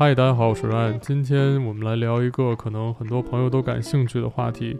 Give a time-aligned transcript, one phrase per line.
[0.00, 0.98] 嗨，大家好，我是 Ryan。
[0.98, 4.78] 今天我们来聊一个可能很多朋友都感兴趣的话题。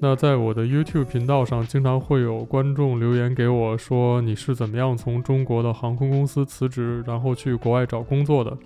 [0.00, 8.56] 那在我的 YouTube 频道上，经常会有观众留言给我说：“你是怎么样从中国的航空公司辞职，然后去国外找工作的？”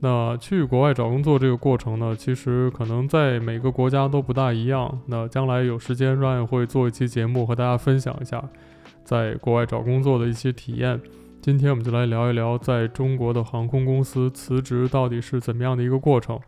[0.00, 5.02] 那去国外找工作这个过程呢，其实可能在每个国家都不大一样。
[5.04, 8.42] 那将来有时间，Ryan 会做一期节目和大家分享一下
[9.04, 10.98] 在国外找工作的一些体验。
[11.46, 16.40] 今天我们就来聊一聊，在中国的航空公司辞职到底是怎么样的一个过程。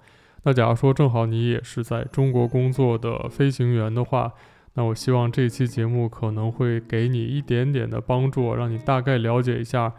[0.42, 4.32] 那假如说正好你也是在中国工作的飞行员的话，
[4.74, 9.92] 那我希望这期节目可能会给你一点点的帮助，让你大概了解一下，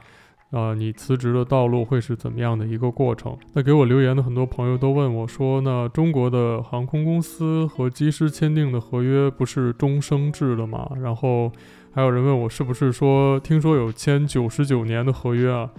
[0.51, 3.37] 呃，你辞职的道路会是怎么样的一个过程。
[3.53, 10.91] 那给我留言的很多朋友都问我说，那中国的航空公司和机师签订的合约不是终生制的吗？
[11.01, 11.53] 然后。
[11.91, 15.69] 还有人问我是不是说听说有签九十九年的合约啊？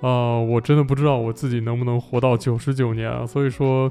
[0.00, 3.26] 啊、我真的不知道我自己能不能活到九十九年啊。
[3.26, 3.90] 所以说，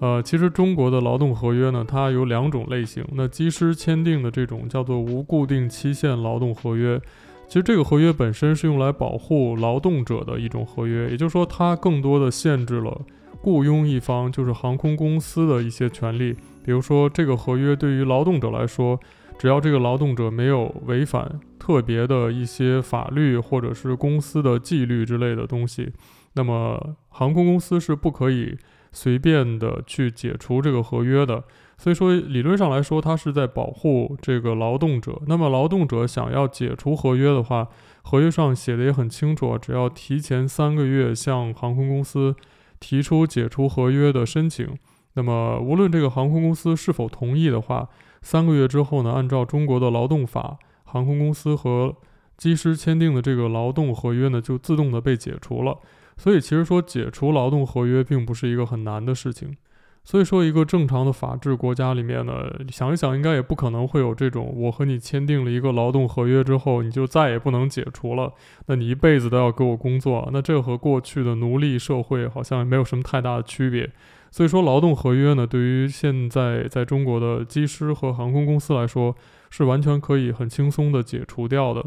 [0.00, 3.04] 呃，其实中国的劳动合约呢，它有两种类型。
[3.14, 7.00] 那机师签订的这种叫做无固定期限劳动合约，
[7.46, 13.00] 其实这个合约本身是用来保护劳动者的一种合约，也就是说，它更多的限制了
[13.40, 16.34] 雇佣一方，就是航空公司的一些权利。
[16.64, 19.00] 比如说，这个合约对于劳动者来说。
[19.38, 25.92] 只要这个劳动者没有违反特别的一些法律或者是公司的纪律之类的东西，
[26.34, 28.56] 那么航空公司是不可以
[28.90, 31.44] 随便的去解除这个合约的。
[31.76, 35.22] 所以说，理论上来说，它是在保护这个劳动者。
[35.28, 37.68] 那么劳动者想要解除合约的话，
[38.02, 42.34] 合约上写的也很清楚，只要提前三个月向航空公司
[42.80, 44.76] 提出解除合约的申请，
[45.14, 47.88] 那么无论这个航空公司是否同意的话。
[48.22, 51.96] 三个月之后呢，按照中国的劳动法，航空公司和
[52.36, 55.78] 机师签订的这个劳动合约呢，就自动的被解除了。
[56.16, 59.56] 所以其实说解除劳动合约并不是一个很难的事情。
[60.04, 68.32] 所以说一个正常的法治国家里面呢，想一想应该也不可能会有这种我和你签订了一个劳动合约之后，你就再也不能解除了，
[68.66, 70.28] 那你一辈子都要给我工作。
[70.32, 73.90] 那这和过去的奴隶社会好像也没有什么太大的区别。
[74.30, 79.16] 所以说，劳动合约呢，对于现在在中国的机师和航空公司来说，
[79.50, 81.84] 是完全可以很轻松的解除掉的。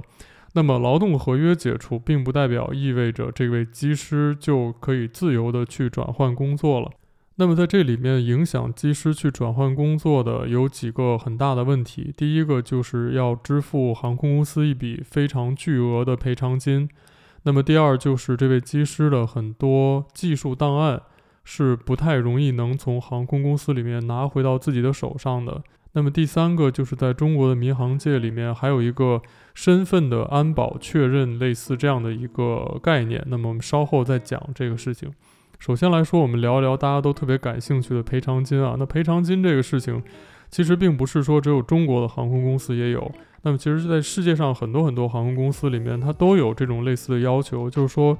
[0.53, 6.91] 那么，劳动合约解除，并不代表意味着这位机师就可以自由的去转换工作了。
[7.35, 12.13] 那么，在这里面影响机师去转换工作的有几个很大的问题。
[12.17, 16.89] 第一个就是要支付航空公司一笔非常巨额的赔偿金。
[17.43, 21.01] 那么，第二就是这位机师的很多技术档案。
[21.43, 25.61] 是不太容易能从航空公司里面拿回到自己的手上的。
[25.93, 29.21] 那么第三个就是在中国的民航界里面，还有一个
[29.53, 33.21] 身份的安保确认，类似这样的一个概念。
[33.27, 35.11] 那么我们稍后再讲这个事情。
[35.59, 38.77] 首先来说，我们聊一聊大家都特别感兴趣的赔偿金啊。
[38.79, 40.01] 那赔偿金这个事情，
[40.49, 43.11] 其实并不是说只有中国的航空公司也有。
[43.41, 48.17] 那么其实，在世界上很多很多航空公司里面，它都有这种类似的要求，就是说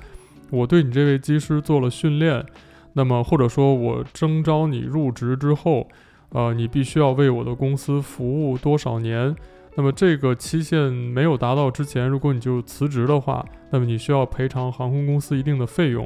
[0.50, 2.46] 我对你这位机师做了训练。
[2.94, 5.88] 那么，或者说我征召你入职之后，
[6.29, 9.35] 呃，你必须要为我的公司服务多少年？
[9.75, 16.06] 那么这个期限没有达到之前，如果你就辞职的话，那么你需要赔偿航空公司一定的费用。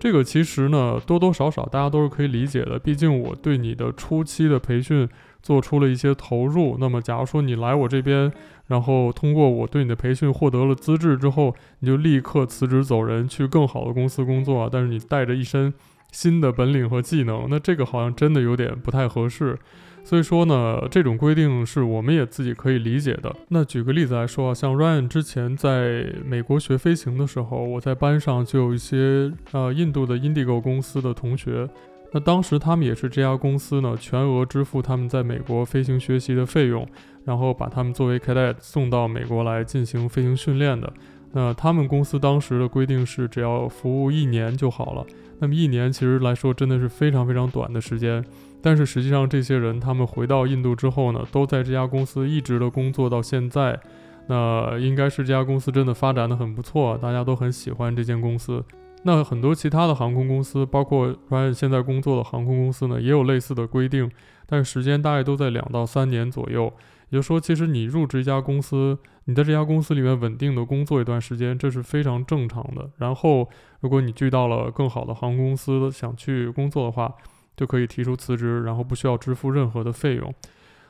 [0.00, 2.78] 这个其实呢，多多少少大家都是可以理解的。
[2.78, 5.06] 毕竟我对你的初期的培训
[5.42, 6.78] 做出了一些投入。
[6.80, 8.32] 那么假如说你来我这边，
[8.66, 15.72] 然后通过我对你的培训获得了资质之后，你就立刻辞职走人，去更好的公司工作，但是你带着一身。
[16.12, 19.58] 新的本领和技能，那这个好像真的有点不太合适，
[20.04, 23.34] 所以说呢，这种规定是我们也自己可以理解的。
[23.48, 31.68] 那举个例子来说啊，像 Ryan 之前在美国学飞行的时候，我在班上就有一些呃印度的 Indigo 公司的同学，
[32.12, 36.86] 那当时他们也是这家公司呢全额支付他们在美国飞行学习的费用，
[37.24, 40.92] 然后把他们作为 Cadet 送到美国来进行飞行训练的。
[41.32, 45.06] 那他们公司当时的规定是只要服务一年就好了。
[45.38, 48.24] 那么一年其实来说真的是非常非常短的时间，
[48.60, 53.80] 但是实际上这些人他们回到印度之后呢，都在这家公司一直的工作到现在。
[54.28, 58.64] 那应该是这家公司真的发展得很不错，大家都很喜欢这间公司。
[59.02, 64.08] 那很多其他的航空公司，包括 Ryan 现在工作的航空公司呢，也有类似的规定，
[64.46, 66.72] 但是时间大概都在两到三年左右。
[67.10, 72.90] 也就是说，其实你入职一家公司，你在这家公司里面稳定的工作一段时间，这是非常正常的。
[72.96, 73.48] 然后，
[73.80, 77.14] 如果你遇到了更好的航空公司，想去工作的话，
[77.56, 80.34] 就可以提出辞职，然后不需要支付任何的费用。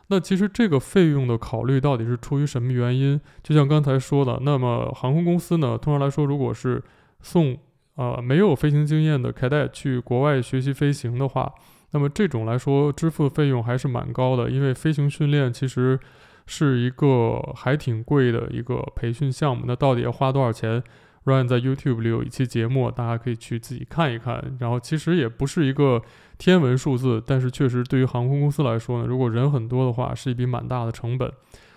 [0.08, 3.20] 那其实这个费用的考虑到底是出于什么原因？
[3.42, 6.82] 就像刚才说的，那么航空公司呢，通常来说，如果是
[7.20, 7.56] 送
[7.94, 11.52] 呃没有飞行经验的 cadet 去国外学习飞行的话，
[11.92, 15.98] 那么这种来说支付的费用还是蛮高的，因为飞行训练其实
[16.46, 19.64] 是一个还挺贵的一个培训项目。
[19.66, 20.82] 那到底要花多少钱
[21.24, 24.56] ？Ryan 在 YouTube 里有一期节目，大家可以去自己看一看。
[24.58, 26.02] 然后其实也不是一个
[26.36, 31.32] 天文数字，但是确实对于航空公司来说呢，如果人很多的话，是一笔蛮大的成本。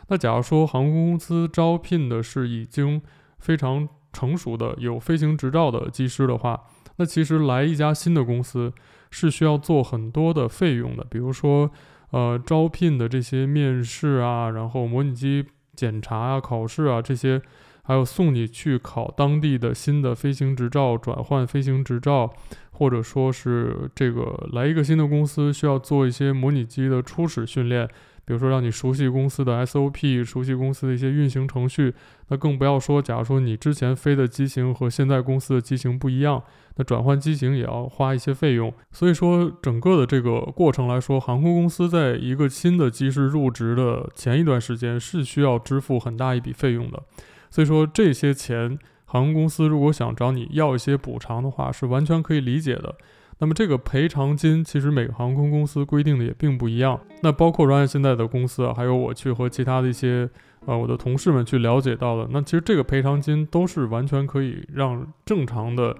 [0.07, 3.01] 那假如说航空公司招聘的是已经
[3.39, 6.61] 非常成熟的有飞行执照的机师的话，
[6.97, 8.73] 那其实来一家新的公司
[9.11, 11.69] 是需要做很多的费用的，比如说，
[12.15, 15.43] 呃，招聘的这些面试啊，然后模拟机
[15.75, 17.41] 检查啊、考试啊这些，
[17.83, 22.33] 还有送你去考当地的新的飞行执照、转换飞行执照，
[22.71, 27.89] 或者说是这个来一个新的公司需要做一些模拟机的初始训练。
[28.25, 31.93] 比如说，让你熟悉公司的 SOP，熟悉公司的一些运行程序。
[32.29, 36.41] 那更不要说，假如说你之前飞的机型和现在公司的机型不一样，
[36.77, 38.73] 那转换机型也要花一些费用。
[38.91, 47.03] 所以说，整个的这个过程来说，航空公司在一个新的机师入职的前一段时间是需要支付很大一笔费用的。
[47.51, 52.95] 所以说，这些钱，航空公司如果想找你要一些补偿的话，是完全可以理解的。
[53.39, 56.99] 那么这个赔偿金其实每个航空公司规定的也并不一样。
[57.21, 60.29] 那包括 Ryan 现在的公司啊，还有我去和其他的一些
[60.65, 65.95] 呃我的同事们去了解到的，那其实这个赔偿金都是完全可以让正常的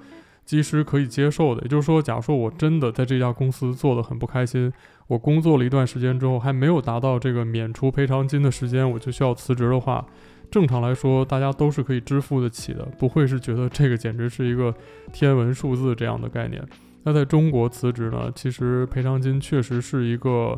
[0.46, 1.62] 机师可以接受的。
[1.64, 4.72] 也就是说，假如说我真的在这家公司做得很不开心，
[5.08, 10.06] 我工作了一段时间之后还没有达到这个免除赔偿金的时间，我就需要辞职的话，
[10.50, 14.74] 正常来说大家都是可以支付得起的，不会是觉得这个简直是一个
[15.12, 16.64] 天文数字这样的概念。
[17.06, 20.58] 那在中国辞职呢，其实赔偿金确实是一个，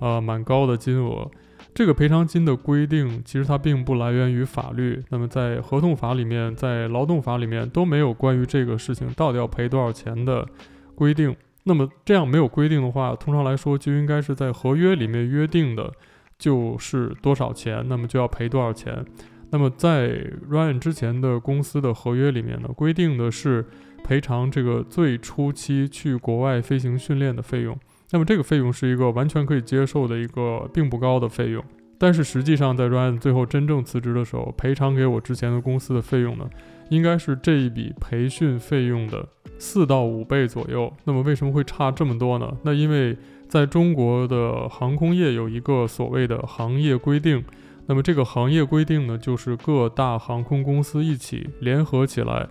[0.00, 1.30] 呃，蛮高的金额。
[1.74, 5.02] 这个赔偿金的规定，其实它并不来源于法律。
[5.10, 10.46] 那么在合同法里面，在劳动法里面都没有关于这个事情到底要赔多少钱的
[10.94, 11.36] 规定。
[11.64, 15.92] 那么这样没有规定的话，通常来说就应该是在合约里面约定的，
[16.38, 19.04] 就是多少钱，那么就要赔多少钱。
[19.50, 20.08] 那么在
[20.50, 23.66] Ryan 之前的公司的合约里面呢，规定的是。
[24.04, 27.78] 赔偿这个最初期去国外飞行训练的费用，
[28.10, 31.64] 那么这个费用是一个完全可以接受的一个并不高的费用。
[31.98, 36.50] 但是实际上，在 Ryan 最后真正辞职的时候，赔偿给我之前的公司的费用呢，
[36.88, 39.24] 应该是这一笔培训费用的
[39.56, 40.92] 四到五倍左右。
[41.04, 42.56] 那么为什么会差这么多呢？
[42.64, 43.16] 那因为
[43.48, 47.44] 在中国的航空业有一个所谓的行业规定，
[47.86, 52.48] 那么这个行业规定呢，就是各大航空公司一起联合起来。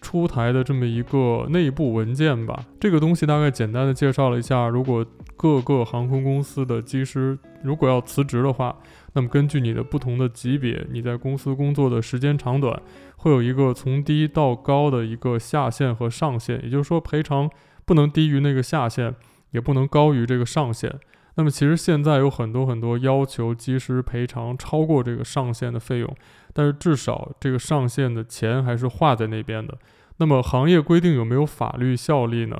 [0.00, 5.04] 出台的这么一个内部文件吧，这个东西大概简单的介绍了一下，如果
[5.36, 8.76] 各个航空公司的机师如果要辞职的话，
[9.12, 12.80] 那么根据你的不同的级别，你在公司工作的时间长短，
[13.16, 17.50] 会有一个从低到高的一个下限和上限，也就是说赔偿
[17.84, 19.14] 不能低于那个下限，
[19.50, 20.98] 也不能高于这个上限。
[21.36, 26.16] 那么其实现在有很多很多要求及时赔偿超过这个上限的费用。
[26.52, 29.78] 但是至少这个上限的钱还是划在那边的。
[30.16, 32.56] 那么行业规定有没有法律效力呢？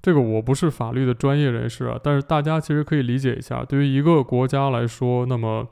[0.00, 3.62] 这个我不是法律的专业人士啊，但是大家其实可以理解一下。
[3.62, 5.68] 对于一个国家来说，那么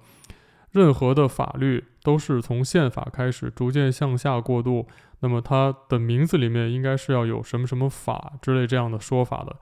[0.72, 4.86] 任何的法律都是从宪法开始逐渐向下过渡。
[5.20, 9.56] 那么它的名字里面应该是要有什么什么法之类这样的说法的。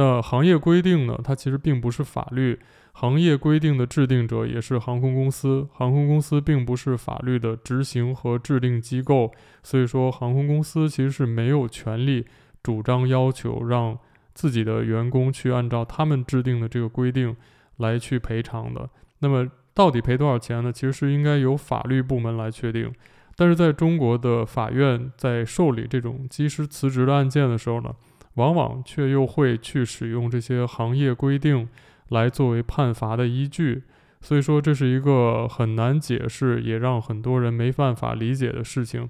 [0.00, 1.20] 那行业规定呢？
[1.22, 2.58] 它其实并不是法律。
[2.92, 9.30] 行业规定的制定者也是航空公司，航空公司并不是法律的执行和制定机构，
[9.62, 12.24] 所以说航空公司其实是没有权利
[12.62, 13.98] 主张要求让
[14.32, 17.36] 自己的员工去按照他们制定的这个规定
[17.76, 18.88] 来去赔偿的。
[19.18, 20.72] 那么到底赔多少钱呢？
[20.72, 22.90] 其实是应该由法律部门来确定。
[23.36, 27.94] 但是在中国的法院在受理这种机师辞职的案件的时候呢，
[28.34, 31.68] 往往却又会去使用这些行业规定。
[32.10, 33.84] 来作为判罚的依据，
[34.20, 39.08] 所以说这是一个很难解释，也让很多人没办法理解的事情。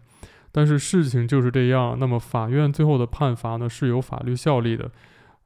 [0.53, 4.91] 但是事情就是这样，那么法院最后的判罚呢，是有法律效力的。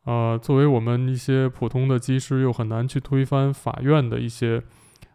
[0.03, 4.61] 呃，作为我们一些普通的机师，又很难去推翻法院的一些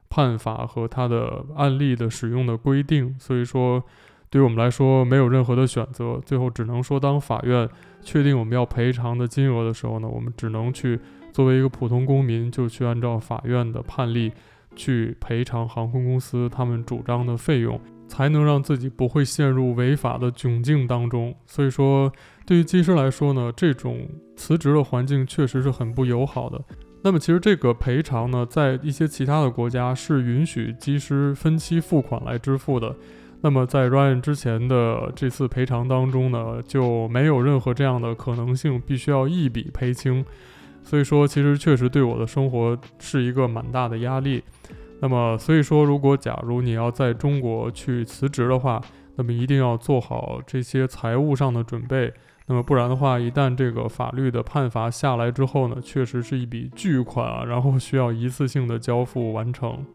[0.08, 3.14] 判罚和他的案例的使用的规定。
[3.20, 3.84] 所以说，
[4.30, 7.68] 对于我们来说，没有任何的选择，最后只能说，当法院
[8.02, 11.00] 确定我们要赔偿的金额的时候呢，我们只能去。
[11.32, 14.32] 作为一个普通公民，就去按照法院的判例
[14.76, 21.34] 去赔偿航空公司他们主张的费用，才能让自己不会陷入违法的窘境当中。
[21.46, 22.12] 所以说，
[22.48, 26.60] 对于机师来说呢，这种辞职的环境确实是很不友好的。
[27.04, 32.94] 那么，其实这个赔偿呢，在一些其他的国家是允许机师分期付款来支付的。
[33.42, 40.26] 那么在 Ryan 之前的这次赔偿当中呢，就没有任何这样的可能性，必须要一笔赔清。
[40.84, 44.44] 所以说，其实确实对我的生活是一个蛮大的压力。
[45.02, 48.82] 那么，所以说，如果假如你要在中国去辞职的话，
[49.16, 52.14] 那么一定要做好这些财务上的准备。
[52.48, 59.86] 那么不然的话，一旦这个法律的判罚下来之后呢，确实是一笔巨款啊，然后需要一次性的交付完成。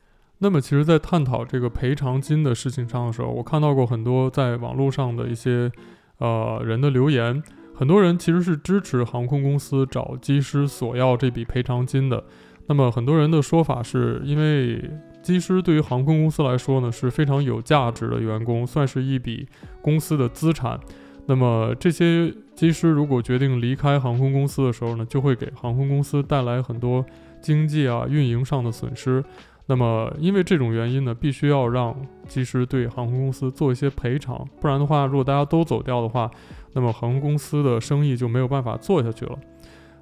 [0.45, 5.73] 那么，其实，在探讨这个赔偿金的事情上的时候，我看到过很多在网络上的一些
[6.19, 7.43] 呃人的留言，
[7.75, 12.23] 很多人其实是支持航空公司找机师索要这笔赔偿金的。
[12.67, 14.85] 那么，很多人的说法是因为
[15.23, 19.49] 机师对于航空公司来说呢是非常有价值的员工，算是一笔
[19.81, 20.79] 公司的资产。
[21.25, 27.03] 那么，这些机师如果决定离开航空公司的时候呢，就会给航空公司带来很多
[27.41, 29.25] 经济啊、运营上的损失。
[29.67, 31.97] 那么，因为这种原因呢，必须要让
[32.29, 36.31] 机师对航空公司做一些赔偿，不然的话，如果大家都走掉的话，
[36.75, 39.39] 那么航空公司的生意就没有办法做下去了。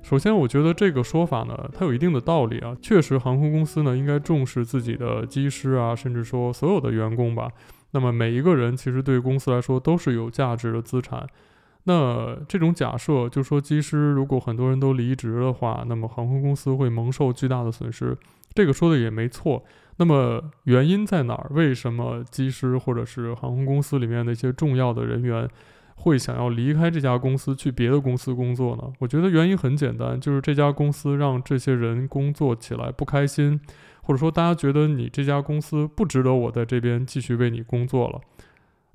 [0.03, 2.77] 首先，我觉得这个说法呢，它有一定的道理啊。
[2.83, 7.49] 确实，航空公司呢应该重视自己的机师啊，甚至说所有的员工吧。
[7.93, 11.25] 那么每一个人其实对公司来说都是有价值的资产。
[11.85, 18.19] 那这种假设，就说机师如果很多人都离职的话，那么航空公司会蒙受巨大的损失。
[18.55, 19.65] 这个说的也没错，
[19.97, 21.49] 那么原因在哪儿？
[21.51, 25.49] 为什么机师或者是航空公司里面的一些重要的人员
[25.95, 28.93] 会想要离开这家公司去别的公司工作呢？
[28.99, 33.61] 我觉得原因很简单，就是这家公司让这些人工作起来不开心，
[34.03, 38.21] 或者说大家觉得你这家公司不值得我在这边继续为你工作了。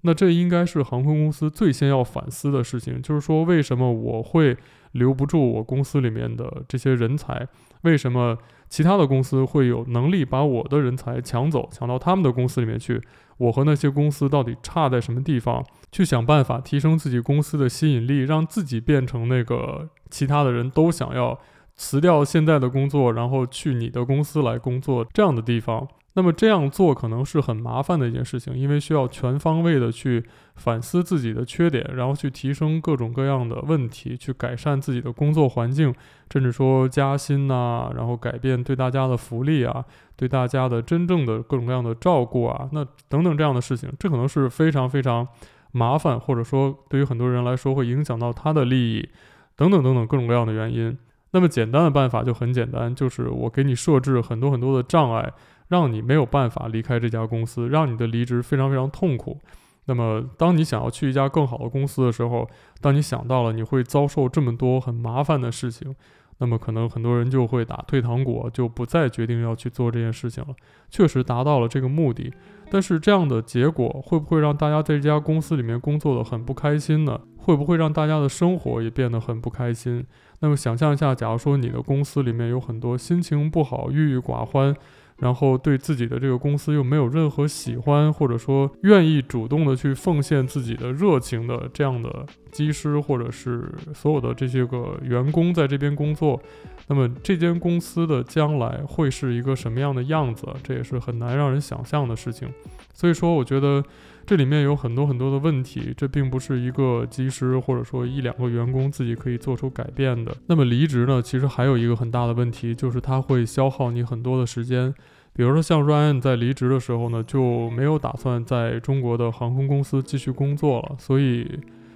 [0.02, 4.58] 那这应该是航空公司最先要反思的事情，就是说为什么我会
[4.92, 7.48] 留不住我公司里面的这些人才？
[7.82, 8.38] 为什么？
[8.70, 13.02] 其他的公司会有能力把我的人才抢走，抢到他们的公司里面去。
[13.38, 15.64] 我和那些公司到底差在什么地方？
[15.92, 21.40] 去想办法提升自己公司的吸引力，让自己变成那个其他的人都想要
[21.76, 25.88] 辞掉现在的工作，然后去你的公司来工作这样的地方。
[26.18, 35.94] 那么这样做可能是很麻烦的一件事情，因为需要全方位的去反思自己的缺点，然后去提升各种各样的问题，去改善自己的工作环境，
[36.34, 45.28] 甚至说加薪呐，然后改变对大家的福利啊，对大家的真正的各种各样的照顾啊，那等等这样的事情，这可能是非常非常
[45.72, 49.08] 麻烦，或者说对于很多人来说会影响到他的利益，
[49.56, 50.98] 等等等等各种各样的原因。
[51.30, 55.32] 那么简单的办法就很简单，就是我给你设置很多很多的障碍。
[55.68, 59.40] 让你没有办法离开这家公司，让你的离职非常非常痛苦。
[59.86, 62.50] 那么，当你想要去一家更好的公司的时候，
[62.82, 65.96] 当你想到了你会遭受这么多很麻烦的事情，
[66.40, 70.54] 那么可能很多人就会打退堂鼓，就不再决定要去做这件事情了。
[70.90, 72.34] 确实达到了这个目的，
[72.70, 77.22] 但是这样的结果会不会让大家在这家公司里面工作得很不开心呢？
[77.38, 80.06] 会不会让大家的生活也变得很不开心？
[80.42, 84.76] 那么想象一下，假如说你的公司里面有很多心情不好、郁郁寡欢。
[85.20, 96.42] 然后对自己的这个公司又没有任何喜欢，或者说愿意主动的去奉献自己的热情的这样的机师，或者是所有的这些个员工在这边工作，
[96.88, 100.48] 那么这间公司的将来会是一个什么样的样子？
[100.64, 102.48] 这也是很难让人想象的事情。
[102.94, 103.84] 所以说，我觉得。
[104.28, 110.36] 这里面有很多很多的问题，这并不是一个机师或者说一两个员工自己可以做出改变的。
[110.48, 114.94] 那么离职呢，其实还有一个很大的问题，就是它会消耗你很多的时间。
[115.32, 121.50] 比如说像 Ryan 在离职的时候呢，就没有打算在中国的航空公司继续工作了，所以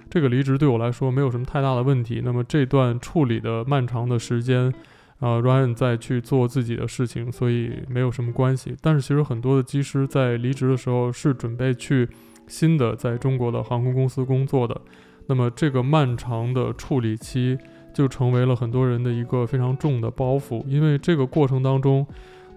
[0.08, 2.22] 这个离职对我来说没有什么太大的问题。
[2.24, 4.72] 那么这段处理的漫长的时间。
[5.22, 8.76] 啊，Ryan 在去做自己的事情，所以没有什么关系。
[8.82, 12.08] 但是其实很多的机师在离职的时候是准备去
[12.46, 14.78] 新的在中国的航空公司工作的。
[15.28, 17.56] 那么这个漫长的处理期
[17.94, 22.06] 就成为了很多人的一个非常重的包袱，因为这个过程当中。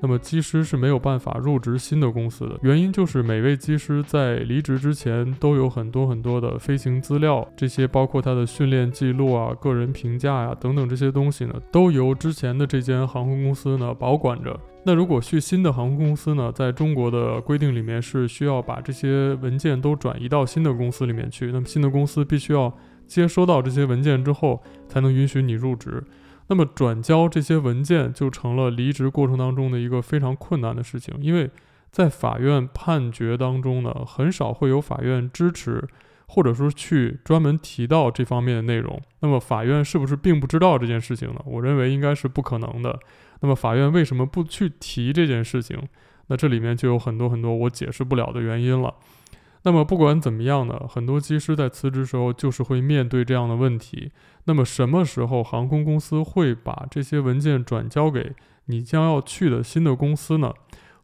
[0.01, 14.59] 那么机师是没有办法入职新的公司的，原因就是每位机师在离职之前都有很多很多的飞行资料，这些包括他的训练记录啊、个人评价呀、等等这些东西呢，都由之前的这间航空公司呢保管着。
[14.87, 22.71] 那如果去新的航空公司呢，在中国的规定里面是需要把这些文件都转移到新的公司里面去，那么新的公司必须要
[23.07, 26.03] 接收到这些文件之后，才能允许你入职。
[26.47, 31.49] 那么转交这些文件就成了离职过程当中的一个非常困难的事情，因为
[31.91, 35.83] 在法院判决当中呢，很少会有法院支持，
[36.27, 39.01] 或者说去专门提到这方面的内容。
[39.21, 41.41] 那么法院是不是并不知道这件事情呢？
[41.45, 42.99] 我认为应该是不可能的。
[43.41, 45.81] 那么法院为什么不去提这件事情？
[46.27, 48.93] 那这里面就有很多很多我解释不了的原因了。
[49.65, 54.11] 那么不管怎么样呢，很多机师在辞职时候就是会面对这样的问题。
[54.45, 58.33] 那么什么时候航空公司会把这些文件转交给
[58.67, 60.53] 你将要去的新的公司呢？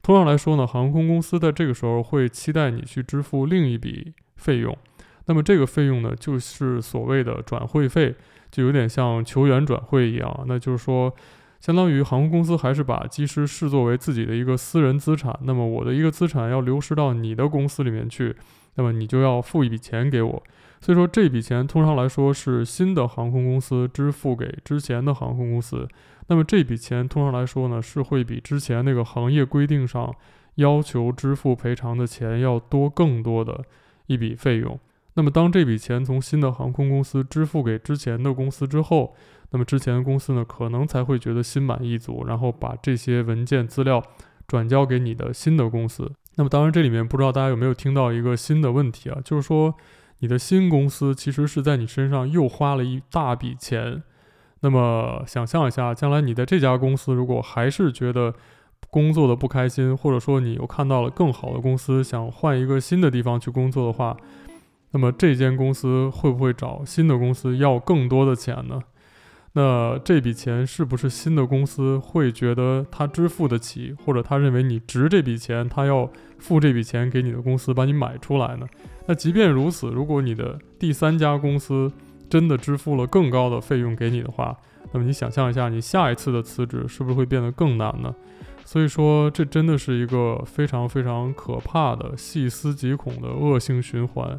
[0.04, 4.78] 通常来说呢，航空公司在这个时候会期待你去支付另一笔费用。
[5.26, 8.16] 那么这个费用呢，就是所谓的转会费，
[8.52, 10.46] 就有点像球员转会一样。
[10.48, 11.14] 那就是说，
[11.62, 15.40] 相当于航空公司还是把机师视作为自己的一个私人资产。
[15.44, 18.36] 那么我的一个资产要流失到你的公司里面去，
[18.76, 20.44] 那么你就要付一笔钱给我。
[20.82, 25.88] 所以说这笔钱通常来说是新的航空公司支付给之前的航空公司。
[26.28, 30.12] 那么这笔钱通常来说呢，是会比之前那个行业规定上
[30.56, 33.64] 要求支付赔偿的钱要多更多的
[34.08, 34.80] 一笔费用。
[35.14, 39.14] 那么当这笔钱从新的航空公司支付给之前的公司之后，
[39.52, 44.02] 那么之前的公司呢，可能才会觉得心满意足，然后把这些文件资料
[44.48, 46.12] 转交给你的新的公司。
[46.36, 49.76] 那么当然，这里面不知道大家有没有听到一个新的问题啊，就是说
[50.20, 54.02] 你的新公司其实是在你身上又花了一大笔钱。
[54.62, 58.34] 那么想象一下，将来你在这家公司如果还是觉得
[58.90, 64.16] 工作的不开心，或者说你又看到了更好的公司，想换一个新的地方去工作的话，
[64.92, 68.82] 那么这间公司会不会找新的公司要更多的钱呢？
[69.54, 78.66] 那这笔钱是不是新的公司会觉得他支付得起，或者他认为你值这笔钱，他要付这笔钱给你的公司把你买出来呢？
[79.08, 81.92] 那即便如此，如果你的第三家公司
[82.30, 84.58] 真的支付了更高的费用给你的话，
[84.94, 88.16] 那么你想象一下，你下一次的辞职是不是会变得更难呢？
[88.64, 94.38] 所以说，这真的是一个非常非常可怕的、细思极恐的恶性循环。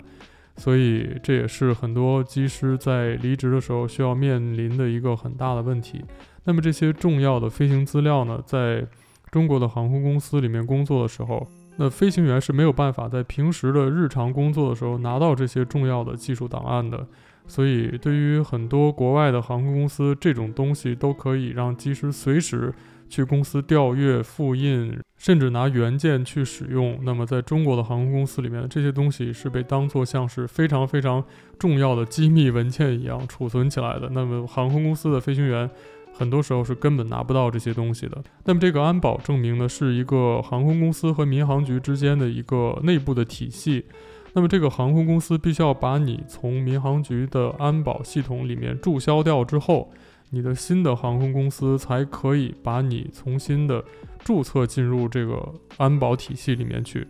[0.57, 6.05] 所以这也是很多机师在离职的时候需要面临的一个很大的问题。
[6.45, 8.87] 那么这些重要的飞行资料呢，在
[9.31, 17.07] 中国的航空公司里面工作的时候，那飞行员是没有办法在平时的日常工作的时候拿到这些重要的技术档案的。
[17.47, 22.73] 所以对于很多国外的航空公司，这种东西都可以让机师随时。
[23.09, 26.99] 去公司调阅、复印，甚至拿原件去使用。
[27.03, 31.23] 那么，在中国的航空公司里面，这些东西是被当作像是非常非常
[31.61, 34.09] 重要的机密文件一样储存起来的。
[34.11, 35.71] 那么，航空公司的飞行员
[36.13, 38.21] 很多时候是根本拿不到这些东西的。
[38.47, 43.85] 那么，这个安保证明呢，是一个航空公司和民航局之间的一个内部的体系。
[44.33, 49.93] 那么，这个航空公司必须要把你从民航局的安保系统里面注销掉之后。
[50.35, 53.85] 你的新的航空公司才可以把你重新的
[54.25, 57.07] 注册进入这个安保体系里面去，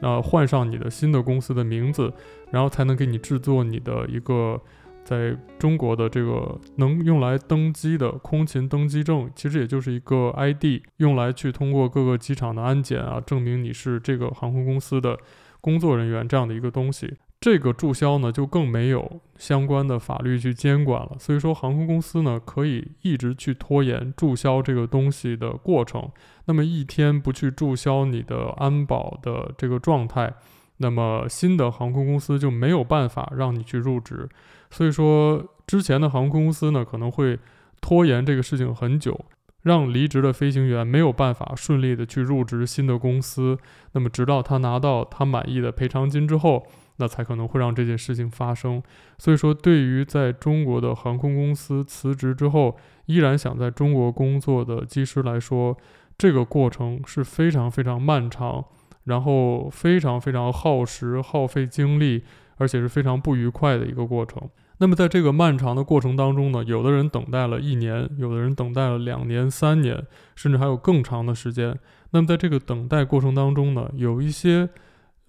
[0.00, 2.12] 呃，换上你的新的公司的名字，
[2.50, 4.60] 然后才能给你制作你的一个
[5.04, 15.18] 在中国的这个能用来登机的空勤登机证，其实也就是一个 ID，用来去通过各个机场的安检啊，证明你是这个航空公司的
[15.60, 17.16] 工作人员这样的一个东西。
[17.42, 21.16] 这个注销呢，就更没有相关的法律去监管了。
[21.18, 26.08] 所以说，航空公司呢，可以一直去拖延注销这个东西的过程。
[26.44, 30.32] 那么一天不去注销你的安保的这个状态，
[30.76, 34.28] 那么新的航空公司就没有办法让你去入职。
[34.70, 37.36] 所以说，之前的航空公司呢，可能会
[37.80, 39.20] 拖延这个事情很久，
[39.62, 43.58] 让离职的飞行员没有办法顺利的去入职新的公司。
[43.94, 46.64] 那么直到他拿到他满意的赔偿金之后。
[46.96, 48.82] 那才可能会让这件事情发生。
[49.18, 52.76] 所以说，对于在中国的航空公司辞职之后，
[53.06, 55.76] 依然想在中国工作的机师来说，
[56.18, 58.64] 这个过程是非常非常漫长，
[59.04, 62.22] 然后非常非常耗时、耗费精力，
[62.58, 64.40] 而且是非常不愉快的一个过程。
[64.78, 71.78] 那么在这个漫长的过程当中呢，有的人等待了一年，有的人等待了两年、三年，甚至还有更长的时间。
[72.10, 74.68] 那么在这个等待过程当中呢，有一些。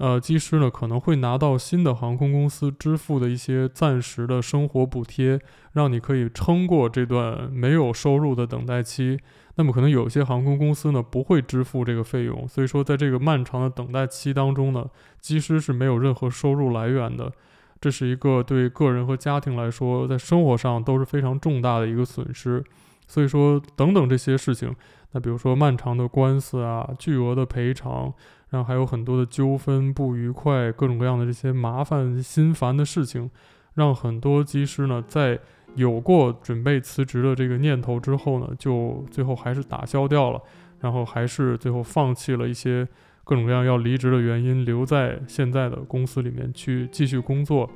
[0.04, 5.40] 呃，机师呢可能会拿到新的航空公司支付的一些暂时的生活补贴，
[5.72, 9.18] 让你可以撑过这段没有收入的等待期。
[9.56, 14.86] 那么可能有些航空公司呢不会支付这个费用，所以说在这个漫长的等待期当中呢，
[15.22, 17.32] 机师是没有任何收入来源的。
[17.80, 22.62] 这是一个对个人和家庭来说，在生活上都是非常重大的一个损失。
[23.08, 24.76] 所以说，等等这些事情，
[25.12, 28.14] 那比如说漫长的官司啊，巨额的赔偿。
[28.50, 33.28] 然后还有很多的纠纷、不愉快、各种各样的这些麻烦、心烦的事情，
[33.74, 35.40] 让很多机师呢，在
[35.74, 40.40] 有过准备辞职的这个念头之后呢，就最后还是打消掉了，
[40.82, 42.88] 然后还是最后放弃了一些
[43.24, 47.68] 各种各样要离职的原因，留在现在的公司里面去继续工作。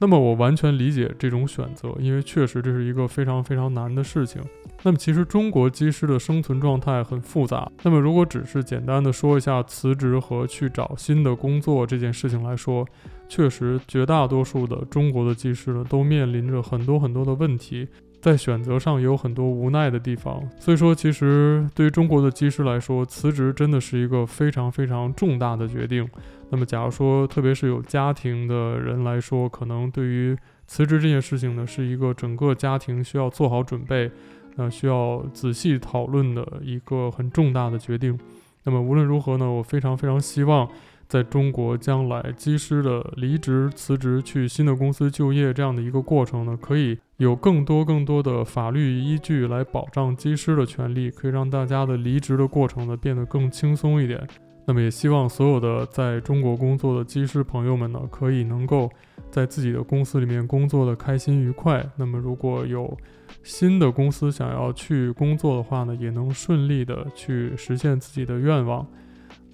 [0.00, 4.42] 那么我完全理解这种选择，因为确实这是一个非常非常难的事情。
[4.82, 7.70] 那么其实中国机师的生存状态很复杂。
[7.82, 12.86] 那么如果只是简单的说一下辞职和去找新的工作这件事情来说，
[13.28, 17.88] 确实绝大多数的中国的机师呢都面临着很多很多的问题，
[18.24, 20.42] 在选择上也有很多无奈的地方。
[20.58, 26.08] 所以说，其实对于中国的机师来说，辞职真的是一个非常非常重大的决定。
[26.48, 30.34] 那么，假如说，特别是有家庭的人来说，可能对于
[30.66, 34.10] 辞职这件事情呢，是一个整个家庭需要做好准备，
[34.56, 38.18] 呃，需要仔细讨论的一个很重大的决定。
[38.62, 40.66] 那么，无论如何呢，我非常非常希望，
[41.14, 54.26] 在中国将来机师的离职、辞职去新的公司就业这样的一个过程呢，可以有更多更多的法律依据来保障机师的权利，可以让大家的离职的过程呢变得更轻松一点。
[54.66, 58.90] 那么也希望所有的在中国工作的机师朋友们呢，可以能够
[59.30, 61.88] 在自己的公司里面工作的开心愉快。
[61.94, 62.98] 那么如果有
[63.44, 68.84] 新的公司想要去工作的话呢，也能顺利的去实现自己的愿望。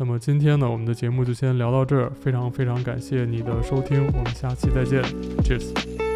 [0.00, 5.02] 那么今天呢，我们的节目就先聊到这儿，非常非常感谢你的收听，我们下期再见
[5.44, 6.10] ，Cheers。